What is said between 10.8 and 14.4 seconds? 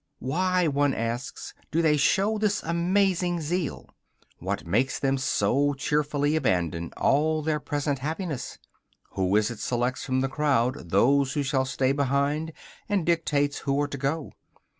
those who shall stay behind, and dictates who are to go?